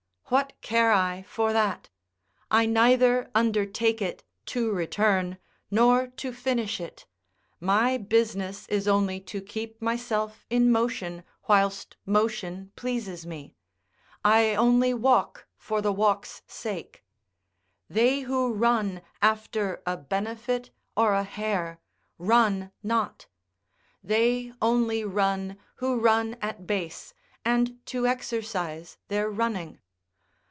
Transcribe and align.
What 0.31 0.53
care 0.61 0.93
I 0.93 1.23
for 1.27 1.51
that? 1.51 1.89
I 2.49 2.65
neither 2.65 3.29
undertake 3.35 4.01
it 4.01 4.23
to 4.45 4.71
return, 4.71 5.37
nor 5.69 6.07
to 6.07 6.31
finish 6.31 6.79
it 6.79 7.05
my 7.59 7.97
business 7.97 8.65
is 8.69 8.87
only 8.87 9.19
to 9.27 9.41
keep 9.41 9.81
myself 9.81 10.45
in 10.49 10.71
motion, 10.71 11.25
whilst 11.49 11.97
motion 12.05 12.71
pleases 12.77 13.25
me; 13.25 13.55
I 14.23 14.55
only 14.55 14.93
walk 14.93 15.47
for 15.57 15.81
the 15.81 15.91
walk's 15.91 16.43
sake. 16.47 17.03
They 17.89 18.21
who 18.21 18.53
run 18.53 19.01
after 19.21 19.81
a 19.85 19.97
benefit 19.97 20.69
or 20.95 21.11
a 21.13 21.23
hare, 21.25 21.81
run 22.17 22.71
not; 22.81 23.25
they 24.01 24.53
only 24.61 25.03
run 25.03 25.57
who 25.83 25.99
run 25.99 26.37
at 26.41 26.65
base, 26.65 27.13
and 27.43 27.85
to 27.87 28.07
exercise 28.07 28.97
their 29.09 29.29
running. 29.29 29.79